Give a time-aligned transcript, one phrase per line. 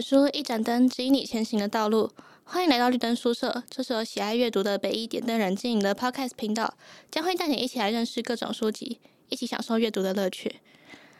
[0.00, 2.10] 本书，一盏灯指引你前行的道路。
[2.44, 6.72] 欢迎来到绿灯书社，这是由喜爱阅读的北一点灯人经营的 Podcast 频道，
[7.10, 8.98] 将会带你一起来认识各种书籍，
[9.28, 10.56] 一起享受阅读的乐趣。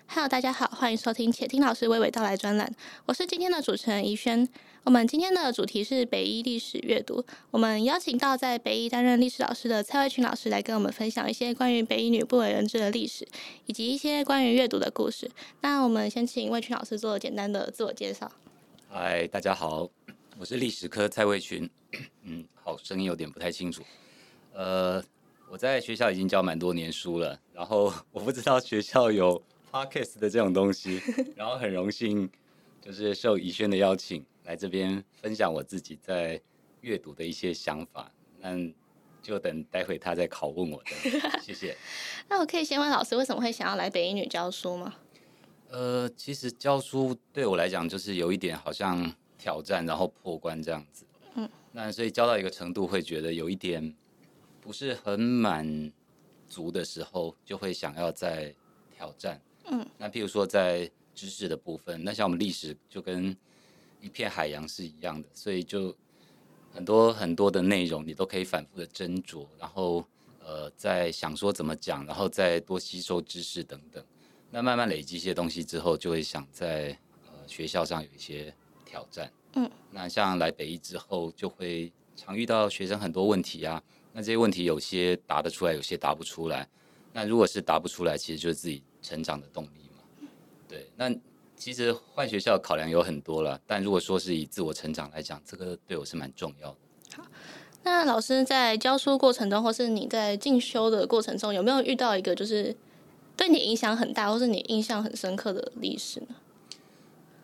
[0.07, 2.75] Hello，大家好，欢迎收听且听老师娓娓道来专栏，
[3.05, 4.49] 我是今天的主持人怡萱。
[4.85, 13.29] 我们今天的主题是北一历史阅读，我们邀请到在北一担任历史老师的蔡蔚群老师来跟我们分享一些关于北一女不为人知的历史，
[13.67, 15.31] 以及一些关于阅读的故事。
[15.61, 18.33] 那我们先请魏群老师做简单的自我介绍。
[18.93, 19.89] 嗨，大家好，
[20.37, 21.71] 我是历史科蔡慧群。
[22.25, 23.85] 嗯，好，声音有点不太清楚。
[24.53, 25.01] 呃，
[25.49, 29.41] 我在学校已经教蛮多年书了，然后 我不知道学校有。
[29.71, 31.01] Podcast 的这种东西，
[31.37, 32.29] 然后很荣幸，
[32.81, 36.41] 就是受怡萱的邀请来这边分享我自己在
[36.81, 38.11] 阅读的一些想法。
[38.41, 38.57] 那
[39.23, 41.77] 就等待会他再拷问我的，谢谢。
[42.29, 44.97] 那我可以先问老师，为什么会想要来北一女教书吗？
[45.71, 51.05] 呃，其实教书对我来讲就是有一点好像挑战，然后破关这样子。
[51.37, 53.95] 嗯，那所以教到一个程度，会觉得有一点
[54.61, 55.93] 不是很满
[56.49, 58.53] 足的时候，就会想要再
[58.97, 59.41] 挑战。
[59.67, 63.37] 嗯，那譬如说在知识的部分，那像我们历史就跟
[64.01, 65.97] 一片海洋是一样的，所以就
[66.75, 70.05] 很多很多的内容你都可以反复的斟酌，然后
[70.45, 74.05] 呃在想说怎么讲，然后再多吸收知识等等。
[74.51, 76.97] 那慢慢累积一些东西之后，就会想在
[77.27, 79.31] 呃学校上有一些挑战。
[79.55, 86.69] 嗯，那像来北一之后，就会常遇到学生很多问题啊，那这些问题有些答得出来，有些答不出来。
[87.13, 88.83] 那如果是答不出来，其实就是自己。
[89.03, 90.29] 成长的动力嘛，
[90.69, 90.87] 对。
[90.95, 91.11] 那
[91.57, 96.77] 其实换学校考量有很多了，但如果说是以自我成长来讲，这个对我是蛮重要的。
[97.17, 97.25] 好，
[97.83, 102.77] 那老师在教书过程中，或是你在进修的过程中，有没有遇到一个就是
[103.41, 106.37] 对你影响很大，或是你印象很深刻的历史呢？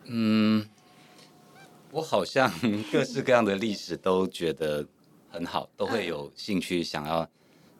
[0.03, 0.69] 嗯，
[1.89, 2.53] 我好像
[2.93, 4.87] 各式各样的历史都觉得
[5.27, 7.27] 很好，都会有兴趣想要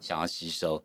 [0.00, 0.82] 想要吸收。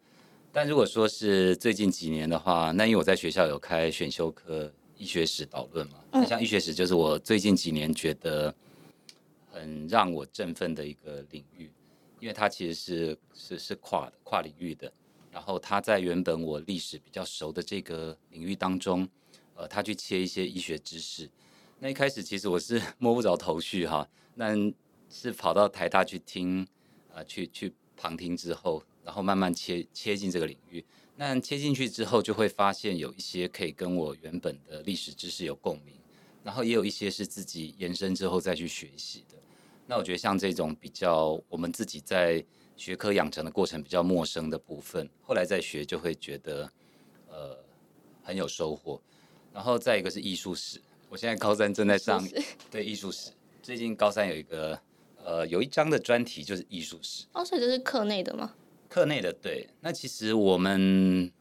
[0.51, 8.53] 但如果说是最近几年的话，那因为我在学校有开选修课医学史导论嘛，那像医学史就是我最近几年觉得
[9.51, 11.71] 很让我振奋的一个领域，
[12.19, 14.94] 因为它其实是是是跨跨领域的，
[15.33, 19.05] 然后他在原本我历史比较熟的这个领域当中，
[19.55, 21.29] 呃，他去切一些医学知识，
[21.79, 24.55] 那一开始其实我是 摸不着头绪哈，那
[25.09, 26.66] 是跑到台大去听，
[27.13, 28.81] 啊、去去旁听之后。
[29.05, 30.81] 然后慢慢切切进这个领域，
[31.17, 35.94] 那切进去之后，就会发现有一些可以跟我原本的历史知识有共鸣，
[36.41, 39.35] 然后也有一些是自己延伸之后再去学习的。
[39.88, 42.41] 那我觉得像这种比较我们自己在
[42.83, 46.69] 学科养成的过程比较陌生的部分，后来再学就会觉得
[47.29, 47.57] 呃
[48.21, 49.01] 很有收获。
[49.53, 52.21] 然后再一个是艺术史，我现在高三正在上
[52.69, 54.77] 对艺术史，最近高三有一个
[55.23, 57.23] 呃有一章的专题就是艺术史。
[57.31, 58.53] 哦，所以这是课内的吗？
[58.89, 61.31] 课内的对，那其实我们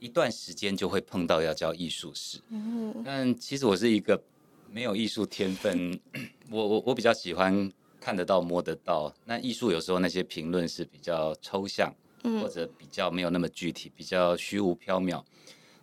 [0.00, 4.20] 一段时间就会碰到要教艺术史，嗯，但其实我是一个
[4.68, 6.00] 没有艺术天分，
[6.50, 11.94] 我我我比较喜欢看得到摸得到，那艺术有时候那些评论是比较抽象，
[12.40, 15.22] 或者比较没有那么具体，比较虚无缥缈，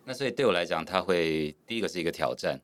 [0.04, 2.60] 那所以对我来讲，它会第一个是一个挑战，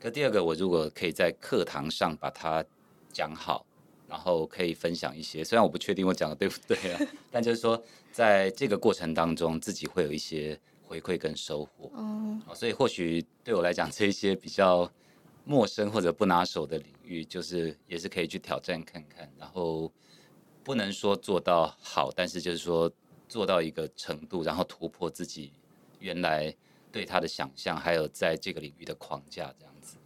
[0.00, 2.64] 可第二个我如果可以在课堂上把它
[3.12, 3.64] 讲好。
[4.08, 11.90] 然后可以分享一些，虽然我不确定我讲的对不对啊， 但就是说，在这个过程当中，自己会有一些回馈跟收获。
[11.96, 14.88] 嗯，所以或许对我来讲，这一些比较
[15.46, 19.32] 陌生或者不拿手的领域，就是也是可以去挑战看看。
[19.38, 19.90] 然后
[20.62, 22.92] 不能说做到好，但是就是说
[23.28, 25.52] 做到一个程度，然后突破自己
[26.00, 26.54] 原来
[26.90, 29.96] 对他的想象，还有在这个领域的框架这样子。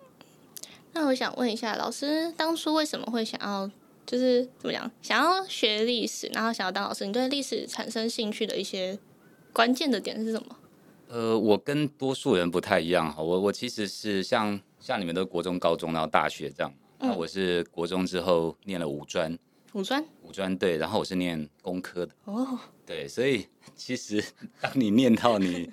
[0.92, 3.68] 那我想问一下，老师当初为什么会想要？
[4.06, 8.98] 就是怎么讲，想要学历史，然后想要当老师，你对历史产生兴趣的一些
[9.52, 10.56] 关键的点是什么？
[11.12, 16.72] 呃，我跟多数人不太一样哈，我我其实是像像你们的国中、高中，然后大学这样。
[17.00, 19.36] 那我是国中之后念了五专，
[19.72, 22.14] 五专，五专对，然后我是念工科的。
[22.26, 24.22] 哦，对，所以其实
[24.62, 25.68] 当你念到你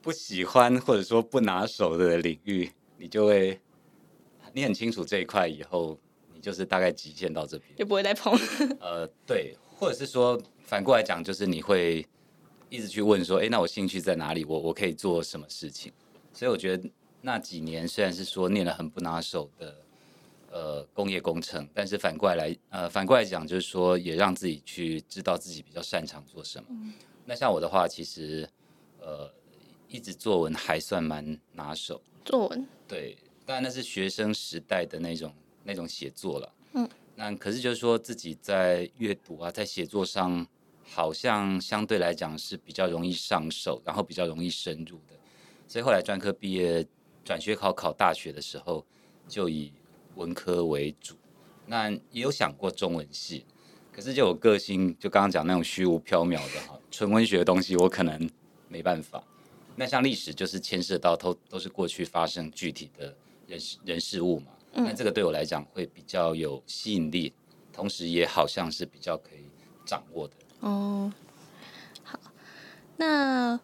[0.00, 3.60] 不喜欢或者说不拿手的领域，你就会
[4.52, 5.98] 你很清楚这一块以后。
[6.32, 8.32] 你就是大概极限到这边，就不会再碰。
[8.78, 12.06] 呃，对，或者是说反过来讲，就是你会
[12.70, 14.44] 一直去问说，哎，那我兴趣在哪里？
[14.44, 15.92] 我我可以做什么事情？
[16.32, 19.76] 所以我觉得那几年虽然是说念了很不拿手的
[20.50, 26.66] 呃工业工程，但是反过来呃反过来讲，就是说也让自己去知道自己比较擅长做什么。
[26.70, 26.92] 嗯。
[27.24, 28.48] 那像我的话，其实
[29.00, 29.30] 呃
[29.88, 32.00] 一直作文还算蛮拿手。
[32.24, 32.66] 作文。
[32.86, 33.16] 对。
[33.46, 35.32] 当然那是学生时代的那种
[35.64, 36.52] 那种写作了。
[36.74, 36.86] 嗯，
[37.16, 40.46] 那可是就是说自己在阅读啊，在写作上，
[40.90, 45.14] 好像相对来讲是比较容易上手，然后比较容易深入的。
[45.66, 46.86] 所以后来专科毕业，
[47.24, 48.84] 转学考考大学的时候，
[49.28, 49.72] 就以
[50.16, 51.14] 文科为主。
[51.66, 53.44] 那也有想过中文系，
[53.92, 58.28] 可是就有个性，就刚刚讲那种虚无缥缈的哈，纯文学的东西我可能
[58.68, 59.22] 没办法。
[59.76, 63.14] 那像历史就是牵涉到都都是过去发生具体的
[63.46, 67.32] 人事人事物嘛，那这个对我来讲会比较有吸引力，
[67.72, 69.44] 同时也好像是比较可以
[69.84, 70.34] 掌握的。
[70.60, 71.12] 哦，
[72.02, 72.18] 好，
[72.96, 73.58] 那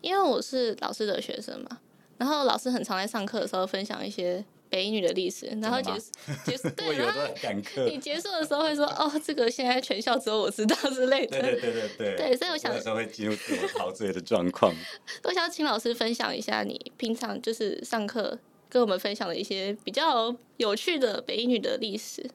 [0.00, 1.78] 因为我是老师的学生嘛，
[2.18, 4.44] 然后老师很常在上课的时候分享一些。
[4.70, 6.06] 北一女的历史，然后结束
[6.44, 7.20] 结束， 对，然后
[7.88, 12.16] 你结束的时候会说：“哦，这个现在全校只有我知道之类的。”对对对对对。
[12.16, 14.72] 对，所以我想有时候会进入自我陶醉的状况。
[15.24, 18.38] 我想请老师分享一下你平常就是上课
[18.68, 22.30] 跟我们分享的一些比较有趣的北一女的历史。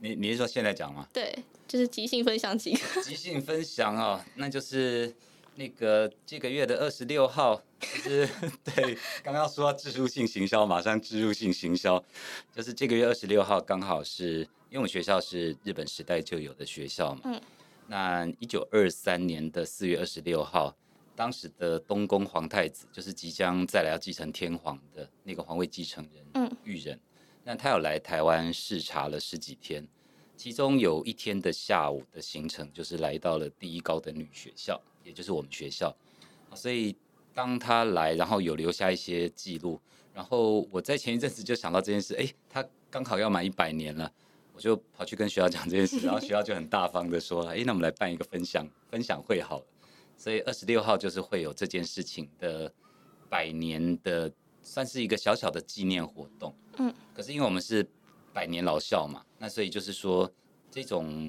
[0.00, 1.08] 你你是说现在讲吗？
[1.12, 1.34] 对，
[1.66, 2.80] 就是即兴分享几个。
[3.02, 5.14] 即兴分享哦，那就是。
[5.58, 8.28] 那个这个月的二十六号，就是
[8.62, 12.00] 对，刚刚说到置入性行销，马上置入性行销，
[12.54, 17.40] 就是这个月二十六号刚好是，因为我们学校是日本时代就有的学校嘛，嗯，
[17.88, 20.76] 那一九二三年的四月二十六号，
[21.16, 26.96] 当时的东宫皇太子，就是即将再来要继承天皇的那个皇位继承人，嗯，裕仁，
[27.48, 29.82] 那他有来台湾视察了十几天。
[30.36, 35.96] 其中有一天的下午的行程，就是来到了第一高等女学校，也就是我们学校。
[36.54, 36.94] 所以
[37.32, 39.80] 当他来，然后有留下一些记录。
[40.12, 44.12] 然后我在前一阵子就想到这件事，哎，他刚好要满一百年了，
[44.52, 49.64] 我就跑去跟学校讲这件事，然后学校就很大方的说，哎，那我们来办一个分享分享会好了。
[50.18, 52.70] 所以二十六号就是会有这件事情的
[53.30, 54.30] 百年的，
[54.68, 56.54] 算是一个小小的纪念活动。
[56.78, 57.88] 嗯，可是因为我们是。
[58.30, 60.30] 百年老校嘛，那所以就是说，
[60.70, 61.28] 这种，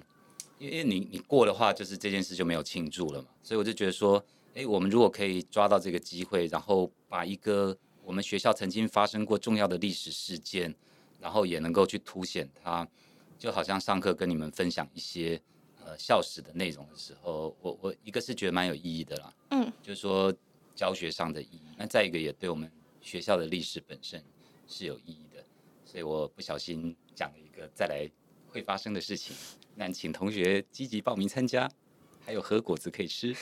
[0.60, 3.30] 因为你你过的话，就是这件事就没有庆祝了嘛。
[3.42, 10.76] 所以我就觉得说，哎，我们如果可以抓到这个机会，然后把一个我们学校曾经发生过重要的历史事件，
[11.20, 12.88] 然后也能够去凸显它，
[13.40, 15.42] 就好像上课跟你们分享一些
[15.84, 20.32] 呃校史的内容的时候，我我一个是觉得蛮有意义的啦，嗯，就是说
[20.76, 22.72] 教学上的意义，那再一个也对我们
[23.02, 24.24] 学校的历史本身
[24.68, 25.44] 是有意义的。
[25.86, 28.08] 所以我不小心讲了一个再来
[28.48, 29.36] 会发生的事情，
[29.76, 31.68] 那请同学积极报名参加，
[32.24, 33.36] 还有核果子可以吃。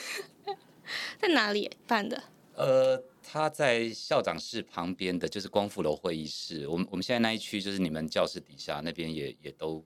[1.20, 2.22] 在哪里办的？
[2.54, 6.66] 呃，他在校长室旁边的，就是光复楼会议室。
[6.66, 9.84] 我们我们现在那一区就是你们教室底下那边也也都。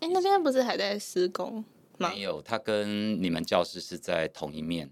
[0.00, 1.64] 哎，那边不是还在施工
[1.98, 2.10] 吗？
[2.12, 4.90] 没有，他跟你们教室是在同一面，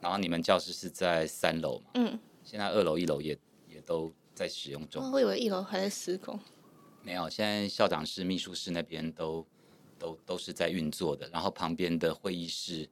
[0.00, 1.90] 然后你们教室是在三楼嘛。
[1.94, 2.18] 嗯。
[2.50, 3.38] 现在二楼、一楼也
[3.68, 4.12] 也都。
[4.32, 6.38] 在使用中，我以为一楼还在施工，
[7.02, 7.28] 没有。
[7.28, 9.46] 现在校长室、秘书室那边都
[9.98, 12.88] 都都是在运作的，然后旁边的会议室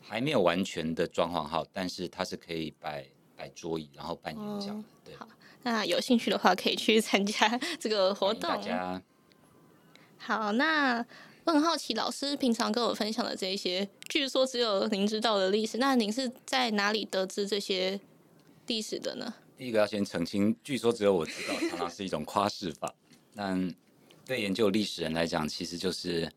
[0.00, 3.06] 还没有完全的装潢好，但是它是可以摆
[3.36, 4.76] 摆桌椅，然后办演讲。
[4.76, 5.28] 哦、对，好，
[5.62, 7.46] 那有兴趣的话可以去参加
[7.78, 8.50] 这个活动。
[8.50, 9.00] 大家
[10.16, 11.04] 好，那
[11.44, 18.00] 我很好奇，老师平常跟我分享的这些，据说只有您知道的历史，那您是在哪里得知这些
[18.68, 19.34] 历史的呢？
[19.56, 22.94] 第一个要先澄清，据说只有我知道，常常是一种夸饰法。
[23.34, 23.74] 但
[24.24, 26.30] 对研究历史人来讲，其实就是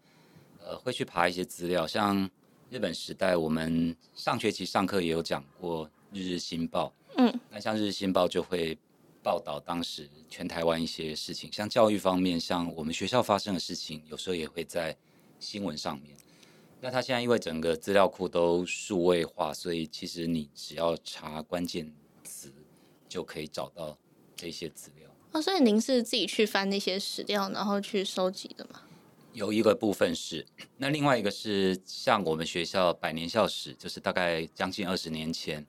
[0.59, 2.27] 呃会去爬一些资料，像
[2.69, 6.93] 日本时代，我们上学期上课也有讲过《日日新报》。
[7.17, 8.77] 嗯，那像《日日新报》就会
[9.21, 14.95] 报道当时全台湾一些事情，像教育方面，像我们学校发生的事情，有时候也会在
[15.39, 16.15] 新闻上面。
[16.79, 21.93] 那他现在因为整个资料库都数位化，所以其实你只要查关键
[22.31, 22.53] 词。
[23.11, 23.97] 就可以找到
[24.38, 28.83] 这些资料哦，所以您是自己去翻那些史料，然后去收集的吗？
[29.33, 30.47] 有一个部分是，
[30.77, 35.67] 那另外一个是像我们学校百年校史，就是大概将近二十年前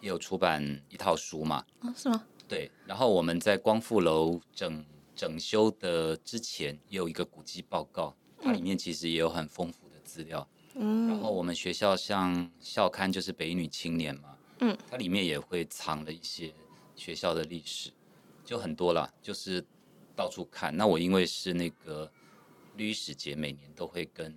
[0.00, 1.64] 也有出版一套书嘛？
[1.82, 2.24] 哦，是吗？
[2.48, 10.48] 对，然后我们在光复楼整整修的之前也有一个古迹报告，它里面其实也有很丰富的资料。
[10.74, 16.52] 嗯，然后我们学校像校刊就是北女青年嘛，嗯，它里面也会藏了一些。
[16.94, 17.90] 学校的历史
[18.44, 19.64] 就很多了，就是
[20.14, 20.76] 到处看。
[20.76, 22.08] 那我因为是那个
[22.76, 24.32] 历史节，每年都会跟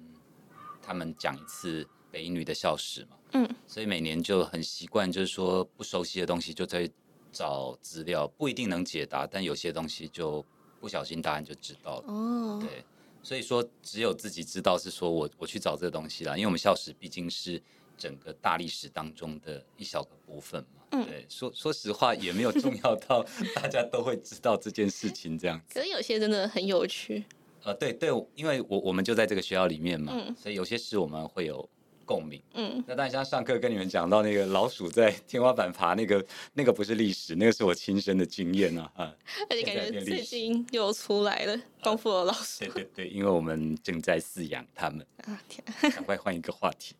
[0.82, 6.90] 他们讲一次北一女的校史嘛，嗯，所以每年就很习惯，就是说不熟悉的东西就在
[7.32, 10.44] 找资料，不一定能解答，但有些东西就
[10.80, 12.14] 不小心答案就知道了。
[12.14, 12.86] 哦，对，
[13.22, 17.62] 所以说只有自己知道是说我我去找这个东西啦，因为我们校史毕竟是
[17.98, 20.84] 整个大历史当中的一小个部分嘛。
[20.92, 23.26] 嗯，对，说说实话也没有重要到
[23.56, 25.74] 大家都会知道这件事情这样子。
[25.80, 27.24] 可是有些真的很有趣。
[27.64, 31.70] 呃，对对，因为我我们就在这个学校里面嘛，嗯，所以有些事我们会有。
[32.06, 39.16] 共鸣，嗯，那当然像上课跟你们讲到那个老鼠在天花板爬，那个 那个不是历史，那个是我亲身的经验啊，啊，
[39.50, 45.06] 而且感觉最近又出来了，功夫的老鼠，对对对，因为我们正在饲养他们。
[45.26, 46.96] 啊，天，赶快换一个话题。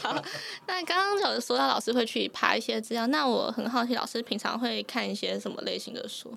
[0.00, 0.14] 好，
[0.68, 6.36] 那刚刚有说到老师会去爬一些资料，那我很好奇，老师平常会看一些什么类型的书？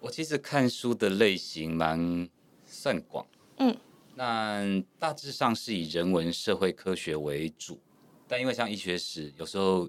[0.00, 2.28] 我其实看书的类型蛮
[2.66, 3.26] 算广，
[3.58, 3.76] 嗯。
[4.14, 4.62] 那
[4.98, 7.80] 大致上是以人文社会科学为主，
[8.28, 9.88] 但因为像医学史，有时候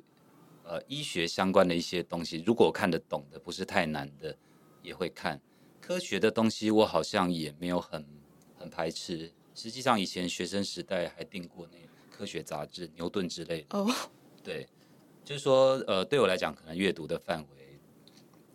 [0.64, 4.36] 呃医学相关的一些东西，如果我看得懂的，不是太难的，
[4.82, 5.40] 也会看。
[5.82, 8.06] 科学的东西我好像也没有很
[8.58, 9.30] 很排斥。
[9.54, 13.78] 实际上以前学生时代还订过那个科学杂志，牛顿之类的。
[13.78, 13.94] 哦，
[14.42, 14.66] 对，
[15.26, 17.80] 就是说呃对我来讲，可能阅读的范围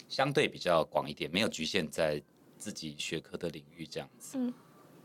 [0.09, 2.21] 相对比较广一点，没有局限在
[2.57, 4.39] 自己学科的领域这样子。
[4.39, 4.53] 嗯，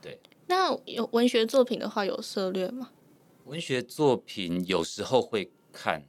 [0.01, 0.17] 对。
[0.47, 2.91] 那有文学作品的话，有涉略吗？
[3.45, 6.03] 文学作品有时候会看，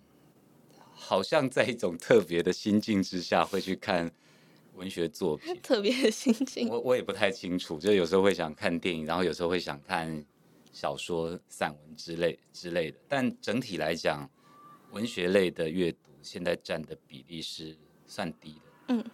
[0.93, 4.11] 好像在一种特别的心境之下会去看
[4.75, 5.59] 文学作品。
[5.63, 7.79] 特别的心境，我我也不太清楚。
[7.79, 10.25] 就有时候会想看电影，然后有时候会想看
[10.73, 12.99] 小说、散文之类之类的。
[13.09, 14.29] 但整体来讲，
[14.93, 17.77] 文学类的阅读现在占的比例是
[18.07, 18.61] 算低的。
[18.89, 19.05] 嗯。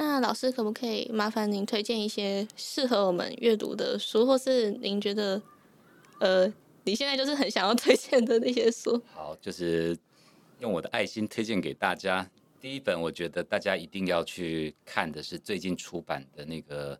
[0.00, 5.42] 那老师可不可以麻烦您推荐一些适合我们阅读的书，或是您觉得，
[6.20, 6.46] 呃，
[6.84, 9.02] 你现在就是很想要推荐的那些书？
[9.12, 9.98] 好，就是
[10.60, 12.30] 用我的爱心推荐给大家。
[12.60, 16.96] 第一本，我觉得大家一定要去看的是最近出版的那个，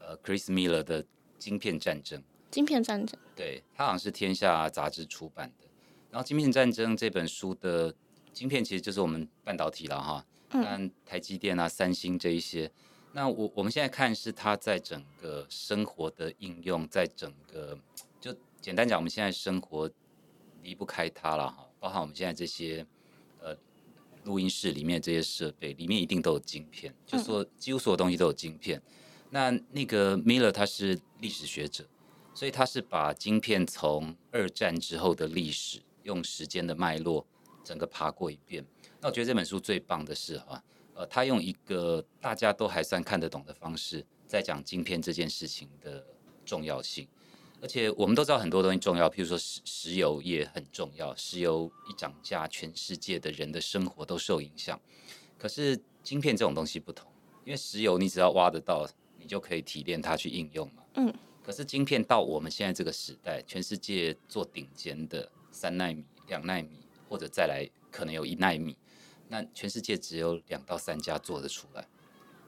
[0.00, 1.02] 呃，Chris Miller 的
[1.38, 2.18] 《晶片战争》。
[2.50, 3.20] 晶片战争。
[3.36, 5.66] 对，它好像是天下杂志出版的。
[6.10, 7.94] 然后《晶片战争》这本书的
[8.32, 10.24] 晶片其实就是我们半导体了哈。
[10.62, 12.70] 看台积电啊、三星这一些，
[13.12, 17.78] 那我我们现在看是它在整个生活的应用，在整个
[18.20, 19.90] 就简单讲，我们现在生活
[20.62, 22.86] 离不开它了哈，包含我们现在这些
[23.40, 23.56] 呃
[24.22, 28.80] 录音室里面这些设备里面一定都有晶片，就是说几乎所有东西都有晶片。
[29.30, 31.84] 那那个 Miller 他是历史学者，
[32.32, 37.26] 所以他是把晶片从二战之后的历史用时间的脉络
[37.64, 38.64] 整个爬过一遍。
[39.04, 46.02] 那我觉得这本书最棒的是哈，呃，他用一个大家都还算看得懂的方式，在讲晶片这件事情的
[46.46, 47.06] 重要性。
[47.60, 54.80] 而且我们都知道很多东西重要，譬如说石石油也很重要，石油一涨价，全世界的人的生活都受影响。
[55.36, 57.06] 可是晶片这种东西不同，
[57.44, 60.82] 因为石油你只要挖得到，你就可以提炼它去应用嘛。
[60.94, 61.14] 嗯。
[61.42, 66.70] 可是晶片到我们现在这个时代，全世界做顶尖的三纳米、两纳米，
[67.06, 68.74] 或者再来可能有一纳米。
[69.28, 71.86] 那全世界只有两到三家做得出来，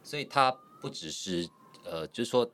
[0.02, 1.49] 所以它不只是
[1.85, 2.49] 呃，就是说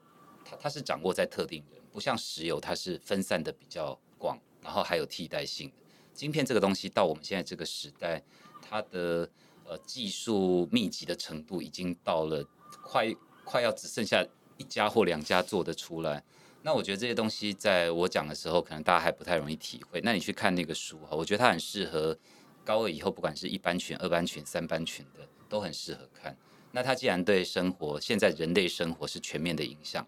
[0.44, 5.70] 它它是掌握在特定人，不像石油，它是分散的比较广，然后还有替代性。
[6.14, 8.22] 晶片这个东西到我们现在这个时代，
[8.60, 9.28] 它的
[9.64, 12.44] 呃技术密集的程度已经到了
[12.82, 13.12] 快
[13.44, 14.24] 快要只剩下
[14.56, 16.22] 一家或两家做得出来。
[16.62, 20.00] 那我觉得这些东西在我讲的时候，可能大家还不太容易体会。
[20.02, 22.16] 那你去看那个书哈，我觉得它很适合。
[22.64, 26.36] 高二以后，不管是一班群、二班群、三班群的，都很适合看。
[26.70, 30.06] 那它既然对生活，现在人类生活是全面的影响，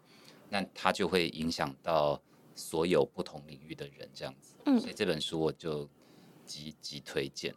[0.48, 2.20] 那它就会影响到
[2.54, 4.54] 所有不同领域的人，这样子。
[4.66, 4.80] 嗯。
[4.80, 5.88] 所以这本书我就
[6.46, 7.54] 极极推荐。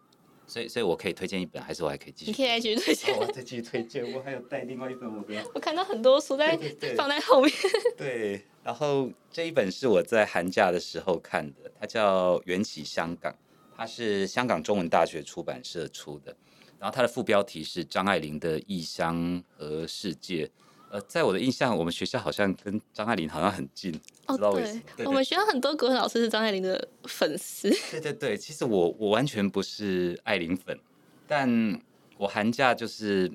[0.49, 2.31] 所以，所以我可以推荐一本，还是我还可以继续？
[2.31, 3.17] 你可以继续推荐。
[3.17, 4.13] 我再继续推荐。
[4.13, 5.51] 我还有带另外一本，我的。
[5.53, 6.57] 我看到很多书在
[6.95, 7.51] 放在后面。
[7.97, 8.45] 对。
[8.63, 13.31] 然后这一本是我在寒假的时候看的，它叫《缘起香港》。
[13.77, 16.35] 它是香港中文大学出版社出的，
[16.79, 20.49] 然后它的副标题是张爱玲的异乡和世界。
[20.89, 23.93] 呃，在我的印象，我们学校好像跟张爱玲好像很近，
[24.25, 24.81] 哦，知道为什么？
[24.95, 27.69] 对，我们学校很多国文老师是张爱玲的粉丝。
[27.91, 30.79] 对对对，其实我我完全不是爱玲粉，
[31.27, 31.79] 但
[32.17, 33.29] 我寒假就是，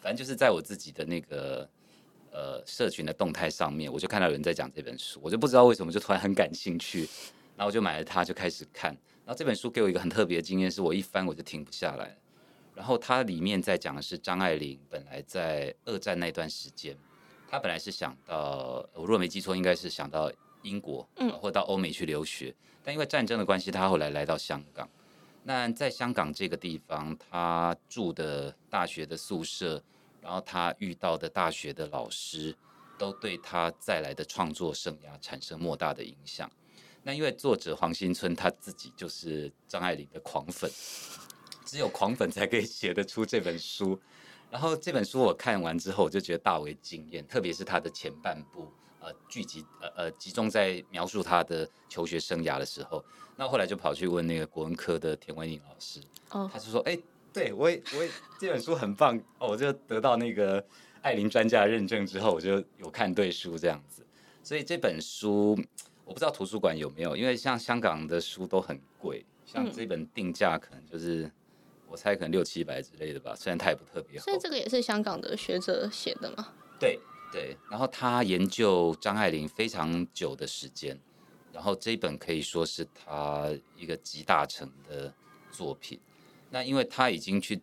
[0.00, 1.68] 反正就是在我自己的那个
[2.32, 7.00] 呃社群的动态上面，我就看到有人在讲这本书，我就不知道为什么就突然很感兴趣，
[7.54, 8.96] 然后我就买了它，就开始看。
[9.34, 12.16] 这本书给我一个很特别的经验，是我一翻我就停不下来。
[12.74, 16.96] 然后它里面在讲的是张爱玲本来在二战那段时间，
[17.48, 22.54] 她本来是想到，我若没记错，应该是想到英国，嗯，或到欧美去留学。
[22.82, 24.88] 但因为战争的关系，她后来来到香港。
[25.44, 29.82] 那在香港这个地方，她住的大学的宿舍，
[30.20, 32.56] 然后她遇到的大学的老师，
[32.96, 36.50] 都对她再来的创作生涯产生莫大的影响。
[37.02, 40.70] 那因为作者黄新春他自己就是张爱玲的狂粉，
[41.64, 44.00] 只有狂粉才可以写得出这本书。
[44.50, 53.04] 然后这本书我看完之后，我就觉得大为惊艳，特别是他的前半部，呃，聚集呃呃集中在描述他的求学生涯的时候。
[53.34, 56.96] 那后来就跑去问那个国文科的田文颖老师，哦，他就说，哎，
[57.32, 60.62] 对我也我也这本书很棒哦，我就得到那个
[61.00, 64.06] 爱玲专家认证之后，我就有看对书这样子。
[64.44, 65.58] 所以这本书
[66.12, 71.30] 我不知道图书馆有没有，因为像香港的书都很贵，像这本定价可能就是。
[71.88, 74.24] 我猜可能六七百之类的吧，虽然它也不特别好。
[74.24, 76.48] 所以这个也是香港的学者写的吗？
[76.80, 76.98] 对
[77.30, 80.98] 对，然后他研究张爱玲非常久的时间，
[81.52, 85.12] 然后这一本可以说是他一个集大成的
[85.50, 86.00] 作品。
[86.48, 87.60] 那因为他已经去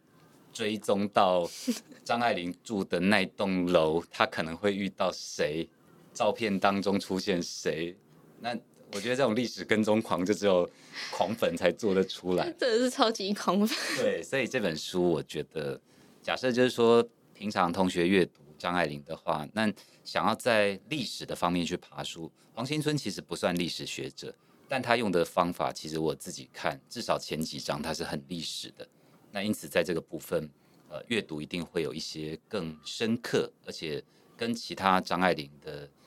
[0.54, 1.50] 追踪到
[2.06, 5.68] 张爱玲住的那栋楼，他可能会遇到谁，
[6.14, 7.98] 照片当中出现谁，
[8.42, 8.58] 那。
[8.92, 10.68] 我觉得这种历史跟踪狂就只有
[11.12, 13.78] 狂粉才做得出来，真的是超级狂粉。
[14.00, 15.80] 对，所以这本书我觉得，
[16.24, 19.72] 假设就是说平常同学阅读张爱玲的话，那
[20.04, 24.34] 想要在历史的方面去爬书，黄新春其实不算历史学者，
[24.68, 28.88] 但他用的方法其实我自己看，至少前几章他是很历史的。
[29.32, 30.50] 那因此在这个部分，
[30.90, 34.04] 呃，阅读一定会有一些更深刻，而且
[34.36, 35.99] 跟其他张爱玲的呃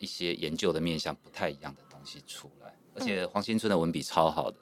[0.00, 1.82] 一些研究的面向不太一样的。
[1.90, 4.56] 东西出来，而且黄新春的文笔超好的，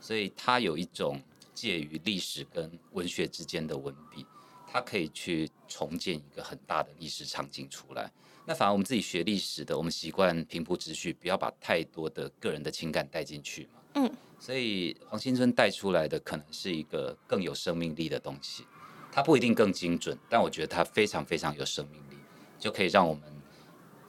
[0.00, 1.20] 所以他有一种
[1.52, 4.24] 介于历史跟文学之间的文笔，
[4.66, 8.10] 他可以去重建一个很大的历史场景出来。
[8.46, 13.80] 那反而我们自己学历史的，我们习惯平铺直叙，不要把太多的个人的情感带进去嘛。
[13.96, 18.64] 嗯，所以黄新春带出来的可能是一个更有生命力的东西，
[19.12, 22.16] 它不一定更精准，但我觉得它非常非常有生命力，
[22.58, 23.22] 就可以让我们。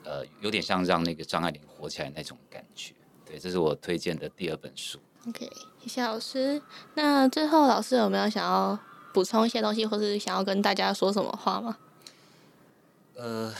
[0.03, 2.93] 呃，有点像让那个张爱玲活起来那种感觉，
[3.25, 5.00] 对，这是我推荐的第二本书。
[5.27, 5.48] OK，
[5.79, 6.61] 谢谢老师。
[6.96, 8.77] 那最后老师有没有想要
[9.14, 11.77] 补充一些东西，或是想要跟大家说什么话吗？
[13.14, 13.53] 呃，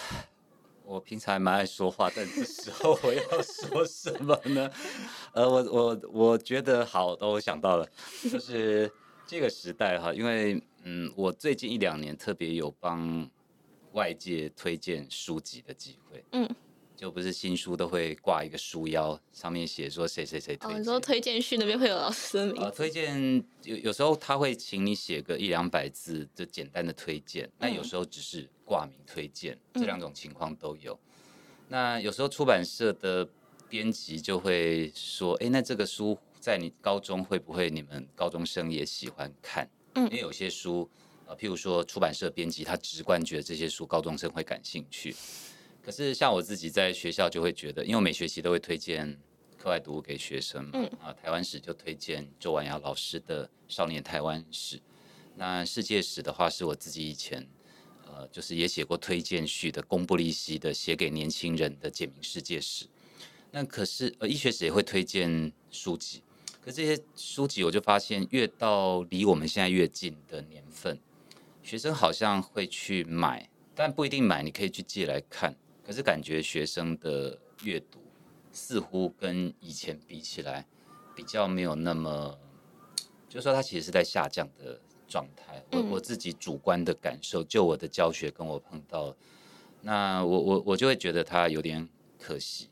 [0.84, 4.69] 我平常还蛮爱说话，但这时候我要说什么呢？
[5.34, 7.88] 呃，我我我觉得好，都想到了，
[8.32, 8.91] 就是
[9.27, 13.30] 这个时代哈，因为嗯，我最近一两年特别有帮。
[13.93, 16.49] 外界推荐书籍的机会，嗯，
[16.95, 20.75] 就不是新书都会挂一个书腰，上面写说谁谁谁推荐。
[20.75, 22.62] 哦，你说推荐序那边会有老师的名字？
[22.62, 30.97] 呃，推荐有有时候他会请你写个一两百字的简单的推荐，那有时候只是挂名推荐，嗯，这两种情况都有。
[31.67, 33.27] 那有时候出版社的
[33.67, 39.69] 编辑就会说，哎，那这个书在你高中会不会你们高中生也喜欢看？
[39.95, 40.89] 嗯，因为有些书。
[41.36, 45.15] 譬如说，出版社编辑他直观觉得这些书高中生会感兴趣，
[45.82, 49.17] 可是像我自己在学校就会觉得，因为我每学期都会推荐
[49.58, 54.78] 课外读物给学生嘛，啊，台湾史就推荐周婉窈老师的《少年台湾史》，
[55.36, 57.48] 那世界史的话是我自己以前
[58.06, 62.86] 呃，就是也写过推荐序的公布利息的《写给年轻人的简明世界史》，
[63.52, 66.22] 那可是呃，医学史也会推荐书籍，
[66.60, 71.00] 可这些书籍我就发现，越到离我们现在越近的年份。
[71.63, 74.43] 学生好像会去买，但不一定买。
[74.43, 78.00] 你可以去借来看，可是感觉学生的阅读
[78.52, 80.67] 似乎跟以前比起来，
[81.15, 82.38] 比较没有那么，
[83.30, 85.63] 就是说他其实是在下降的状态。
[85.71, 89.15] 我我自己主观的感受，就我的教学跟我碰到，
[89.82, 91.88] 那我我我就会觉得他有点
[92.19, 92.69] 可惜，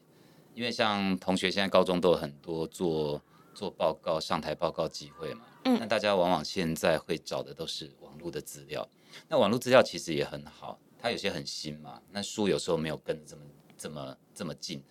[0.54, 3.22] 因为像同学现在高中都有很多做
[3.54, 5.46] 做报告、上台报告机会嘛。
[5.78, 8.88] 那大家往往现在会找的都是网络的资料，
[9.28, 12.02] 那网络资料其实也很好，它有些很新嘛。
[12.12, 13.42] 那书有时候没有跟这么
[13.78, 14.82] 这么这么近，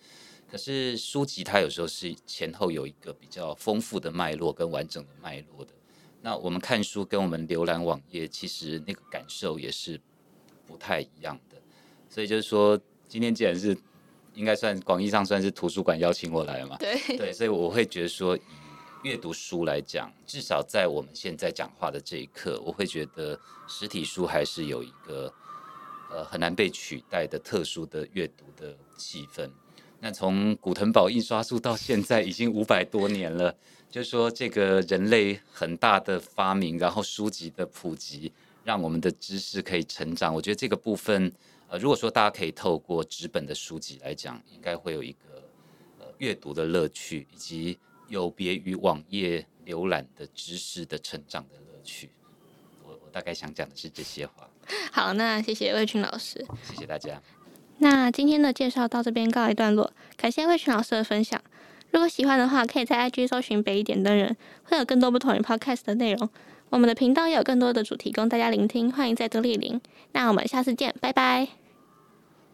[0.47, 5.73] 可是书籍它有时候是前后有一个比较丰富的脉络跟完整的脉络的。
[6.21, 9.99] 那我们看书跟我们浏览网页，其实那个感受也是
[10.65, 11.57] 不太一样的。
[12.09, 13.77] 所以就是说，今天既然是
[14.33, 18.37] 应该算广义上算是图书馆邀请我来嘛，对对，所以我会觉得说。
[19.03, 25.33] 阅读书来讲，至少在我们现在讲话的这一刻，我会觉得实体书还是有一个
[26.11, 29.49] 呃很难被取代的特殊的阅读的气氛。
[30.01, 33.55] 那从古腾堡印刷术到现在已经五百多年了，
[33.89, 38.31] 就是说这个人类很大的发明，然后书籍的普及，
[38.65, 40.33] 让我们的知识可以成长。
[40.35, 41.31] 我觉得这个部分，
[41.69, 45.41] 呃，如果说大家可以透过纸本的书籍来讲，应该会有一个
[45.99, 47.79] 呃阅读的乐趣以及。
[48.09, 52.09] 有别于网页浏览的知识的成长的乐趣，
[52.83, 54.49] 我我大概想讲的是这些话。
[54.91, 57.21] 好，那谢谢魏群老师，谢谢大家。
[57.77, 61.41] 那今天的介绍到这边告一段落，感谢魏群老师的分享。
[61.91, 66.29] 如果喜欢的话，可以在 IG 搜寻北一点灯人，会有更多不同于 Podcast 的内容。
[66.69, 69.81] 我们的频道也有更多的主题供大家聆听，欢迎在这莅临。
[70.11, 71.58] 那我们下次见，拜拜。